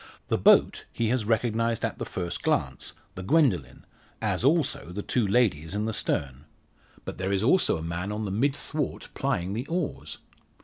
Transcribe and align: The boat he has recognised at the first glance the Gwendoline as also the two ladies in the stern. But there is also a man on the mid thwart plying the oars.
The 0.29 0.37
boat 0.39 0.85
he 0.91 1.09
has 1.09 1.25
recognised 1.25 1.85
at 1.85 1.99
the 1.99 2.07
first 2.07 2.41
glance 2.41 2.93
the 3.13 3.21
Gwendoline 3.21 3.85
as 4.19 4.43
also 4.43 4.91
the 4.91 5.03
two 5.03 5.27
ladies 5.27 5.75
in 5.75 5.85
the 5.85 5.93
stern. 5.93 6.45
But 7.05 7.19
there 7.19 7.31
is 7.31 7.43
also 7.43 7.77
a 7.77 7.83
man 7.83 8.11
on 8.11 8.25
the 8.25 8.31
mid 8.31 8.55
thwart 8.55 9.09
plying 9.13 9.53
the 9.53 9.67
oars. 9.67 10.17